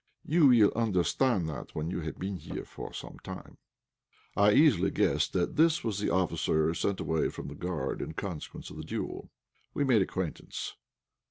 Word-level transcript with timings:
You 0.25 0.47
will 0.47 0.71
understand 0.75 1.47
that 1.49 1.75
when 1.75 1.91
you 1.91 2.01
have 2.01 2.17
been 2.17 2.37
here 2.37 2.65
some 2.91 3.19
time!" 3.19 3.59
I 4.35 4.53
easily 4.53 4.89
guessed 4.89 5.33
that 5.33 5.57
this 5.57 5.83
was 5.83 5.99
the 5.99 6.09
officer 6.09 6.73
sent 6.73 6.99
away 6.99 7.29
from 7.29 7.49
the 7.49 7.53
Guard 7.55 8.01
in 8.01 8.15
consequence 8.15 8.71
of 8.71 8.77
the 8.77 8.83
duel. 8.83 9.29
We 9.75 9.83
made 9.83 10.01
acquaintance. 10.01 10.75